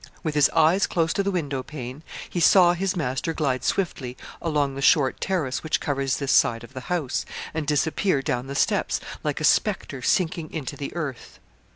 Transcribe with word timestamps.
With 0.23 0.33
his 0.33 0.49
eyes 0.55 0.87
close 0.87 1.13
to 1.13 1.21
the 1.21 1.29
window 1.29 1.61
pane, 1.61 2.01
he 2.27 2.39
saw 2.39 2.73
his 2.73 2.95
master 2.95 3.33
glide 3.35 3.63
swiftly 3.63 4.17
along 4.41 4.73
the 4.73 4.81
short 4.81 5.21
terrace 5.21 5.61
which 5.61 5.79
covers 5.79 6.17
this 6.17 6.31
side 6.31 6.63
of 6.63 6.73
the 6.73 6.79
house, 6.89 7.23
and 7.53 7.67
disappear 7.67 8.23
down 8.23 8.47
the 8.47 8.55
steps, 8.55 8.99
like 9.23 9.39
a 9.39 9.43
spectre 9.43 10.01
sinking 10.01 10.51
into 10.51 10.75
the 10.75 10.91
earth. 10.95 11.39